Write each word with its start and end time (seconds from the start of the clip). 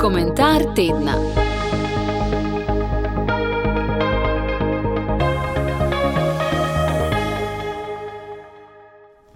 Komentar 0.00 0.62
tedna. 0.76 1.14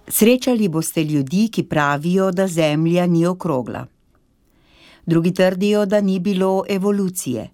Srečali 0.08 0.68
boste 0.68 1.04
ljudi, 1.04 1.48
ki 1.52 1.62
pravijo, 1.62 2.30
da 2.30 2.46
Zemlja 2.46 3.06
ni 3.06 3.26
okrogla. 3.26 3.86
Drugi 5.06 5.34
trdijo, 5.34 5.86
da 5.86 6.00
ni 6.00 6.18
bilo 6.20 6.64
evolucije. 6.68 7.50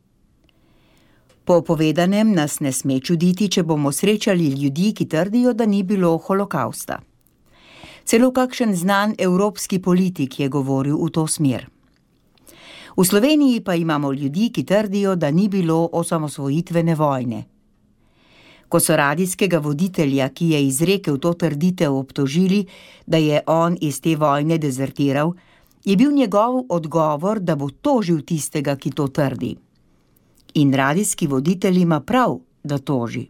Po 1.44 1.62
povedanem 1.62 2.32
nas 2.32 2.60
ne 2.60 2.72
sme 2.72 3.00
čuditi, 3.00 3.48
če 3.48 3.62
bomo 3.62 3.92
srečali 3.92 4.48
ljudi, 4.48 4.92
ki 4.94 5.08
trdijo, 5.08 5.52
da 5.52 5.66
ni 5.66 5.82
bilo 5.82 6.18
holokausta. 6.18 7.07
Celo 8.08 8.30
kakšen 8.32 8.70
znan 8.72 9.12
evropski 9.18 9.82
politik 9.84 10.38
je 10.40 10.46
govoril 10.48 10.96
v 10.96 11.10
to 11.12 11.26
smer. 11.28 11.66
V 12.96 13.04
Sloveniji 13.04 13.60
pa 13.60 13.74
imamo 13.76 14.12
ljudi, 14.12 14.48
ki 14.48 14.64
trdijo, 14.64 15.12
da 15.16 15.30
ni 15.30 15.48
bilo 15.48 15.88
osamosvojitvene 15.92 16.94
vojne. 16.94 17.42
Ko 18.68 18.80
so 18.80 18.96
radijskega 18.96 19.58
voditelja, 19.58 20.28
ki 20.28 20.48
je 20.54 20.62
izrekel 20.66 21.18
to 21.18 21.34
trditev, 21.34 21.96
obtožili, 21.96 22.62
da 23.06 23.20
je 23.20 23.42
on 23.46 23.76
iz 23.80 24.00
te 24.00 24.16
vojne 24.16 24.58
dezertiral, 24.58 25.34
je 25.84 25.96
bil 25.96 26.12
njegov 26.12 26.64
odgovor, 26.68 27.40
da 27.40 27.56
bo 27.56 27.68
tožil 27.68 28.24
tistega, 28.24 28.76
ki 28.76 28.90
to 28.90 29.08
trdi. 29.08 29.52
In 30.54 30.72
radijski 30.72 31.26
voditelj 31.26 31.82
ima 31.82 32.00
prav, 32.00 32.40
da 32.64 32.78
toži. 32.78 33.26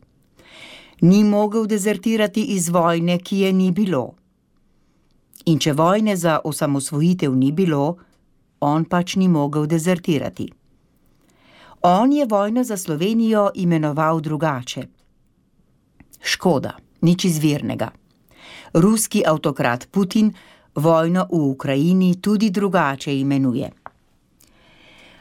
Ni 1.00 1.24
mogel 1.24 1.66
dezertirati 1.66 2.46
iz 2.54 2.68
vojne, 2.68 3.18
ki 3.18 3.38
je 3.38 3.52
ni 3.52 3.72
bilo. 3.72 4.17
In 5.48 5.56
če 5.56 5.72
vojne 5.72 6.16
za 6.16 6.40
osamosvojitev 6.44 7.32
ni 7.32 7.52
bilo, 7.56 7.96
on 8.60 8.84
pač 8.84 9.16
ni 9.16 9.28
mogel 9.32 9.66
dezertirati. 9.66 10.48
On 11.88 12.12
je 12.12 12.26
vojno 12.26 12.64
za 12.64 12.76
Slovenijo 12.76 13.50
imenoval 13.54 14.20
drugače. 14.20 14.82
Škoda, 16.20 16.76
nič 17.00 17.24
izvirnega. 17.24 17.88
Ruski 18.74 19.22
avtokrat 19.26 19.88
Putin 19.90 20.32
vojno 20.74 21.26
v 21.30 21.42
Ukrajini 21.54 22.16
tudi 22.20 22.50
drugače 22.50 23.14
imenuje. 23.20 23.70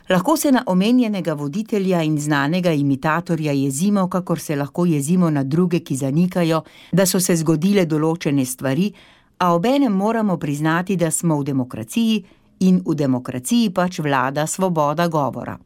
Lahko 0.09 0.37
se 0.37 0.51
na 0.51 0.63
omenjenega 0.65 1.33
voditelja 1.33 2.01
in 2.03 2.19
znanega 2.19 2.71
imitatorja 2.71 3.51
jezimo, 3.51 4.07
kakor 4.09 4.39
se 4.39 4.55
lahko 4.55 4.85
jezimo 4.85 5.29
na 5.29 5.43
druge, 5.43 5.79
ki 5.79 5.95
zanikajo, 5.95 6.61
da 6.91 7.05
so 7.05 7.19
se 7.19 7.35
zgodile 7.35 7.85
določene 7.85 8.45
stvari, 8.45 8.91
a 9.37 9.53
obenem 9.53 9.93
moramo 9.93 10.37
priznati, 10.37 10.95
da 10.95 11.11
smo 11.11 11.39
v 11.39 11.43
demokraciji 11.43 12.25
in 12.59 12.81
v 12.85 12.95
demokraciji 12.95 13.69
pač 13.69 13.99
vlada 13.99 14.47
svoboda 14.47 15.07
govora. 15.07 15.57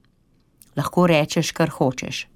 Lahko 0.76 1.08
rečeš, 1.08 1.52
kar 1.52 1.70
hočeš. 1.70 2.28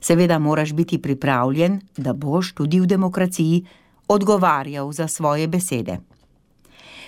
Seveda 0.00 0.38
moraš 0.38 0.72
biti 0.72 0.98
pripravljen, 1.02 1.80
da 1.96 2.12
boš 2.12 2.52
tudi 2.52 2.80
v 2.80 2.86
demokraciji 2.86 3.64
odgovarjal 4.08 4.92
za 4.92 5.08
svoje 5.08 5.48
besede. 5.48 5.98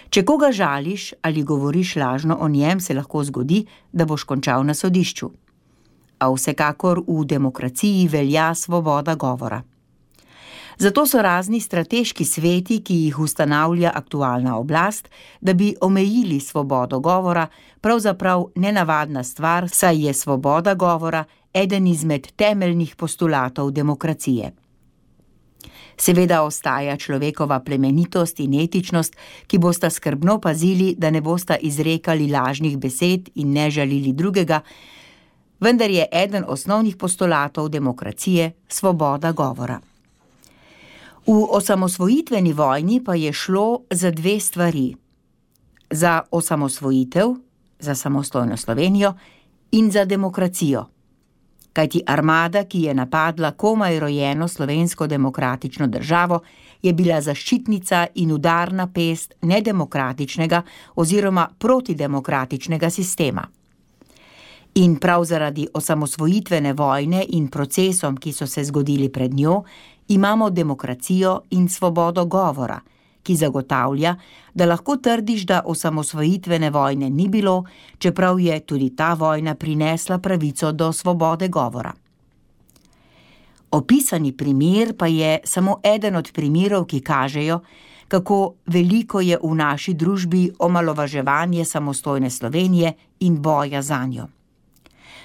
Če 0.09 0.23
koga 0.25 0.53
žališ 0.53 1.13
ali 1.23 1.43
govoriš 1.43 1.97
lažno 1.97 2.37
o 2.41 2.49
njem, 2.49 2.81
se 2.81 2.95
lahko 2.95 3.25
zgodi, 3.25 3.67
da 3.93 4.05
boš 4.05 4.25
končal 4.25 4.65
na 4.65 4.75
sodišču. 4.75 5.31
A 6.19 6.31
vsekakor 6.33 7.03
v 7.07 7.25
demokraciji 7.25 8.09
velja 8.09 8.55
svoboda 8.55 9.15
govora. 9.15 9.63
Zato 10.79 11.07
so 11.07 11.23
razni 11.23 11.61
strateški 11.61 12.25
sveti, 12.25 12.83
ki 12.85 12.95
jih 12.95 13.19
ustanavlja 13.19 13.93
aktualna 13.95 14.59
oblast, 14.59 15.09
da 15.41 15.55
bi 15.55 15.75
omejili 15.81 16.41
svobodo 16.41 16.99
govora, 17.01 17.47
pravzaprav 17.81 18.45
nenavadna 18.55 19.25
stvar, 19.25 19.69
saj 19.69 20.07
je 20.07 20.13
svoboda 20.15 20.75
govora 20.75 21.25
eden 21.55 21.87
izmed 21.87 22.27
temeljnih 22.37 22.97
postulatov 22.97 23.71
demokracije. 23.71 24.53
Seveda 25.97 26.43
ostaja 26.43 26.97
človekova 26.97 27.61
plemenitost 27.61 28.41
in 28.41 28.61
etičnost, 28.61 29.17
ki 29.47 29.59
bosta 29.59 29.91
skrbno 29.91 30.41
pazili, 30.41 30.95
da 30.99 31.11
ne 31.11 31.21
bosta 31.21 31.57
izrekali 31.57 32.29
lažnih 32.31 32.79
besed 32.79 33.31
in 33.35 33.53
ne 33.53 33.71
žalili 33.71 34.13
drugega, 34.13 34.61
vendar 35.61 35.91
je 35.91 36.07
eden 36.13 36.45
osnovnih 36.49 36.97
postulatov 36.97 37.69
demokracije 37.69 38.53
svoboda 38.69 39.33
govora. 39.33 39.81
V 41.27 41.47
osamosvojitveni 41.51 42.53
vojni 42.53 43.05
pa 43.05 43.15
je 43.15 43.33
šlo 43.33 43.81
za 43.91 44.11
dve 44.11 44.41
stvari: 44.41 44.95
za 45.91 46.23
osamosvojitev, 46.31 47.35
za 47.79 47.95
samostojno 47.95 48.57
Slovenijo 48.57 49.15
in 49.73 49.91
za 49.91 50.05
demokracijo. 50.05 50.87
Kajti 51.73 52.03
armada, 52.07 52.65
ki 52.65 52.83
je 52.83 52.95
napadla 52.95 53.51
komaj 53.51 54.01
rojeno 54.01 54.49
slovensko 54.49 55.07
demokratično 55.07 55.87
državo, 55.87 56.41
je 56.83 56.93
bila 56.93 57.21
zaščitnica 57.21 58.07
in 58.15 58.33
udarna 58.33 58.87
pest 58.87 59.35
nedemokratičnega 59.43 60.63
oziroma 60.95 61.49
protidemokratičnega 61.59 62.91
sistema. 62.91 63.49
In 64.75 64.97
prav 64.97 65.25
zaradi 65.25 65.67
osamosvojitvene 65.75 66.73
vojne 66.73 67.25
in 67.29 67.49
procesom, 67.49 68.17
ki 68.17 68.33
so 68.33 68.47
se 68.47 68.65
zgodili 68.65 69.09
pred 69.09 69.35
njo, 69.35 69.63
imamo 70.09 70.51
demokracijo 70.51 71.41
in 71.51 71.69
svobodo 71.69 72.25
govora, 72.25 72.81
ki 73.23 73.37
zagotavlja, 73.37 74.15
da 74.55 74.67
lahko 74.67 74.97
trdiš, 74.97 75.43
da 75.47 75.63
osamosvojitvene 75.67 76.71
vojne 76.71 77.11
ni 77.11 77.29
bilo, 77.29 77.65
čeprav 77.99 78.41
je 78.41 78.61
tudi 78.61 78.97
ta 78.97 79.15
vojna 79.15 79.55
prinesla 79.55 80.19
pravico 80.19 80.73
do 80.73 80.93
svobode 80.93 81.49
govora. 81.49 81.93
Opisani 83.71 84.33
primer 84.33 84.97
pa 84.97 85.07
je 85.07 85.41
samo 85.45 85.81
eden 85.83 86.17
od 86.17 86.31
primerov, 86.33 86.85
ki 86.85 87.01
kažejo, 87.01 87.61
kako 88.09 88.55
veliko 88.67 89.21
je 89.21 89.39
v 89.43 89.55
naši 89.55 89.95
družbi 89.95 90.51
omalovaževanje 90.59 91.65
samostojne 91.65 92.31
Slovenije 92.31 92.93
in 93.21 93.43
boja 93.43 93.83
za 93.83 94.07
njo. 94.07 94.27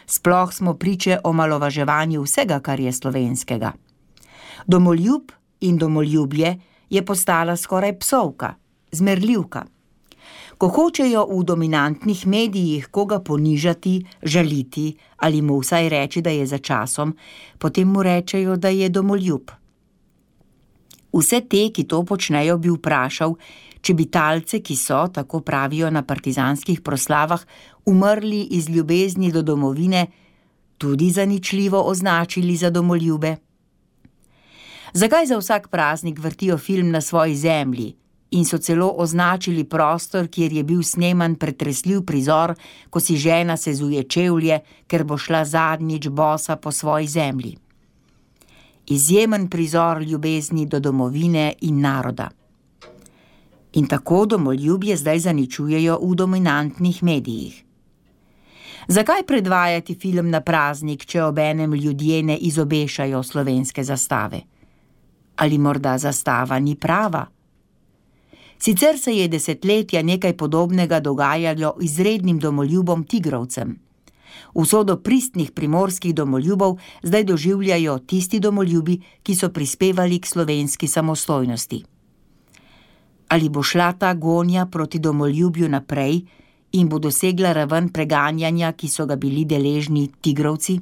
Sploh 0.06 0.54
smo 0.54 0.74
priče 0.74 1.20
omalovaževanju 1.24 2.22
vsega, 2.22 2.60
kar 2.60 2.80
je 2.80 2.92
slovenskega. 2.92 3.72
Domoljub 4.68 5.32
in 5.60 5.78
domoljubje 5.78 6.60
je 6.90 7.06
postala 7.06 7.58
skoraj 7.58 8.00
psovka, 8.00 8.54
zmerljivka. 8.92 9.66
Ko 10.58 10.68
hočejo 10.68 11.26
v 11.26 11.44
dominantnih 11.44 12.28
medijih 12.28 12.88
koga 12.92 13.20
ponižati, 13.20 14.06
žaliti 14.24 14.98
ali 15.18 15.42
mu 15.42 15.58
vsaj 15.60 15.90
reči, 15.90 16.22
da 16.22 16.30
je 16.30 16.46
za 16.46 16.58
časom, 16.58 17.16
potem 17.58 17.88
mu 17.88 18.04
rečejo, 18.04 18.56
da 18.56 18.70
je 18.70 18.90
domoljub. 18.90 19.52
Vse 21.14 21.42
te, 21.42 21.70
ki 21.74 21.84
to 21.84 22.04
počnejo, 22.06 22.58
bi 22.58 22.70
vprašal, 22.72 23.36
če 23.82 23.94
bi 23.94 24.06
talce, 24.06 24.62
ki 24.62 24.76
so, 24.78 25.08
tako 25.14 25.42
pravijo 25.42 25.90
na 25.90 26.06
partizanskih 26.08 26.82
proslavah, 26.82 27.42
umrli 27.86 28.44
iz 28.56 28.70
ljubezni 28.70 29.32
do 29.32 29.42
domovine, 29.42 30.08
tudi 30.78 31.10
zaničljivo 31.12 31.82
označili 31.82 32.56
za 32.56 32.70
domoljube. 32.70 33.36
Zakaj 34.94 35.26
za 35.26 35.38
vsak 35.38 35.68
praznik 35.68 36.20
vrtijo 36.20 36.58
film 36.58 36.92
na 36.92 37.02
svoji 37.02 37.36
zemlji 37.36 37.96
in 38.32 38.46
so 38.46 38.58
celo 38.58 38.94
označili 38.98 39.64
prostor, 39.64 40.28
kjer 40.28 40.54
je 40.54 40.64
bil 40.64 40.84
sneman 40.84 41.36
pretresljiv 41.36 42.02
prizor, 42.06 42.56
ko 42.90 43.00
si 43.00 43.18
žena 43.18 43.58
sezuje 43.58 44.04
čevlje, 44.04 44.60
ker 44.88 45.04
bo 45.04 45.18
šla 45.18 45.46
zadnjič 45.46 46.08
bosa 46.08 46.56
po 46.56 46.72
svoji 46.72 47.08
zemlji. 47.08 47.58
Izjemen 48.88 49.50
prizor 49.50 50.02
ljubezni 50.02 50.66
do 50.66 50.80
domovine 50.80 51.54
in 51.62 51.82
naroda. 51.82 52.30
In 53.74 53.88
tako 53.88 54.26
domoljubje 54.26 54.98
zdaj 54.98 55.20
zaničujejo 55.20 56.00
v 56.02 56.16
dominantnih 56.16 57.04
medijih. 57.04 57.64
Zakaj 58.88 59.24
predvajati 59.28 59.96
film 59.96 60.30
na 60.30 60.42
praznik, 60.42 61.06
če 61.06 61.24
obenem 61.24 61.74
ljudje 61.74 62.24
ne 62.24 62.38
izobešajo 62.38 63.24
slovenske 63.24 63.84
zastave? 63.84 64.42
Ali 65.42 65.58
morda 65.58 65.98
zastava 65.98 66.60
ni 66.60 66.76
prava. 66.76 67.26
Sicer 68.62 69.00
se 69.00 69.14
je 69.16 69.28
desetletja 69.28 70.04
nekaj 70.06 70.36
podobnega 70.38 71.00
dogajalo 71.00 71.74
izrednim 71.82 72.40
domoljubom 72.40 73.04
tigrovcem. 73.04 73.80
Usodo 74.54 74.98
pristnih 74.98 75.52
primorskih 75.52 76.14
domoljubov 76.16 76.78
zdaj 77.04 77.24
doživljajo 77.24 77.98
tisti 78.00 78.40
domoljubi, 78.40 79.00
ki 79.24 79.36
so 79.36 79.50
prispevali 79.50 80.20
k 80.20 80.28
slovenski 80.28 80.88
samostojnosti. 80.88 81.84
Ali 83.28 83.50
bo 83.50 83.64
šla 83.64 83.94
ta 83.94 84.14
gonja 84.14 84.66
proti 84.66 85.00
domoljubju 85.00 85.70
naprej 85.70 86.22
in 86.72 86.90
bo 86.90 87.00
dosegla 87.00 87.54
raven 87.54 87.90
preganjanja, 87.90 88.72
ki 88.72 88.88
so 88.88 89.06
ga 89.06 89.16
bili 89.16 89.46
deležni 89.46 90.10
tigrovci? 90.22 90.80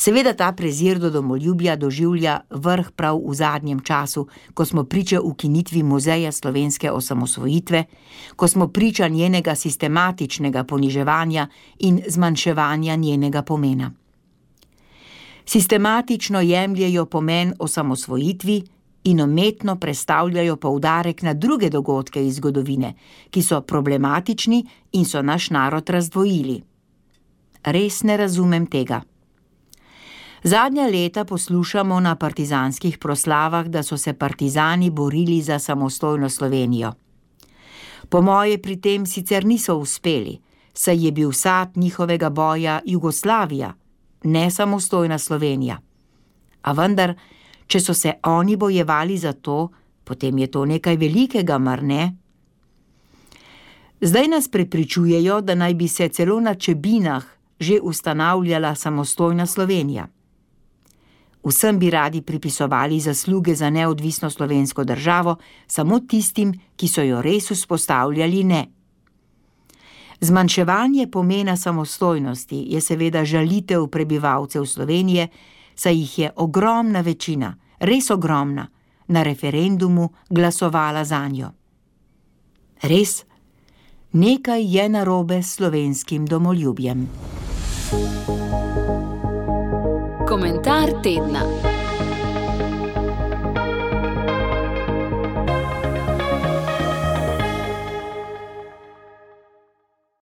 Seveda 0.00 0.32
ta 0.32 0.52
prezir 0.52 0.98
do 0.98 1.10
domoljubja 1.10 1.74
doživlja 1.76 2.38
vrh 2.50 2.90
prav 2.96 3.18
v 3.20 3.34
zadnjem 3.34 3.80
času, 3.80 4.26
ko 4.54 4.64
smo 4.64 4.84
priča 4.84 5.20
ukinitvi 5.20 5.82
muzeja 5.82 6.32
slovenske 6.32 6.90
osamosvojitve, 6.90 7.84
ko 8.36 8.48
smo 8.48 8.68
priča 8.68 9.08
njenega 9.08 9.54
sistematičnega 9.54 10.64
poniževanja 10.64 11.46
in 11.78 12.00
zmanjševanja 12.08 12.96
njenega 12.96 13.42
pomena. 13.42 13.92
Sistematično 15.44 16.40
jemljajo 16.40 17.04
pomen 17.06 17.54
osamosvojitvi 17.58 18.62
in 19.04 19.20
umetno 19.20 19.76
prestavljajo 19.76 20.56
poudarek 20.56 21.22
na 21.22 21.34
druge 21.34 21.70
dogodke 21.70 22.26
iz 22.26 22.36
zgodovine, 22.36 22.94
ki 23.30 23.42
so 23.42 23.60
problematični 23.60 24.64
in 24.92 25.04
so 25.04 25.22
naš 25.22 25.50
narod 25.50 25.90
razdvojili. 25.90 26.62
Res 27.64 28.02
ne 28.02 28.16
razumem 28.16 28.66
tega. 28.66 29.02
Zadnja 30.42 30.86
leta 30.86 31.24
poslušamo 31.24 32.00
na 32.00 32.14
partizanskih 32.16 32.98
proslavah, 32.98 33.66
da 33.66 33.82
so 33.82 33.96
se 33.96 34.12
partizani 34.12 34.90
borili 34.90 35.42
za 35.42 35.58
samostojno 35.58 36.30
Slovenijo. 36.30 36.92
Po 38.08 38.22
moje 38.22 38.62
pri 38.62 38.76
tem 38.80 39.06
sicer 39.06 39.44
niso 39.44 39.76
uspeli, 39.76 40.40
saj 40.74 41.04
je 41.04 41.12
bil 41.12 41.32
sad 41.32 41.76
njihovega 41.76 42.30
boja 42.30 42.80
Jugoslavija, 42.84 43.74
ne 44.24 44.50
samostojna 44.50 45.18
Slovenija. 45.18 45.78
A 46.62 46.72
vendar, 46.72 47.14
če 47.66 47.80
so 47.80 47.94
se 47.94 48.12
oni 48.22 48.56
bojevali 48.56 49.18
za 49.18 49.32
to, 49.32 49.68
potem 50.04 50.38
je 50.38 50.46
to 50.46 50.64
nekaj 50.64 50.96
velikega, 50.96 51.58
mar 51.58 51.82
ne? 51.82 52.16
Zdaj 54.00 54.28
nas 54.28 54.48
prepričujejo, 54.48 55.40
da 55.40 55.54
naj 55.54 55.74
bi 55.74 55.88
se 55.88 56.08
celo 56.08 56.40
na 56.40 56.54
Čebinah 56.54 57.24
že 57.60 57.80
ustanavljala 57.80 58.74
samostojna 58.74 59.46
Slovenija. 59.46 60.08
Vsem 61.44 61.78
bi 61.78 61.90
radi 61.90 62.22
pripisovali 62.22 63.00
zasluge 63.00 63.54
za 63.54 63.70
neodvisno 63.70 64.30
slovensko 64.30 64.84
državo, 64.84 65.36
samo 65.66 66.00
tistim, 66.00 66.52
ki 66.76 66.88
so 66.88 67.02
jo 67.02 67.22
res 67.22 67.50
vzpostavljali, 67.50 68.44
ne. 68.44 68.66
Zmanjševanje 70.20 71.06
pomena 71.06 71.56
samostojnosti 71.56 72.66
je 72.68 72.80
seveda 72.80 73.24
žalitev 73.24 73.86
prebivalcev 73.86 74.64
Slovenije, 74.64 75.28
saj 75.74 75.96
jih 75.96 76.18
je 76.18 76.30
ogromna 76.36 77.00
večina, 77.00 77.56
res 77.78 78.10
ogromna, 78.10 78.68
na 79.08 79.22
referendumu 79.22 80.08
glasovala 80.30 81.04
za 81.04 81.28
njo. 81.28 81.50
Res, 82.82 83.24
nekaj 84.12 84.76
je 84.76 84.88
narobe 84.88 85.42
s 85.42 85.54
slovenskim 85.54 86.26
domoljubjem. 86.26 87.08
Komentar 90.30 91.02
tedna. 91.02 91.69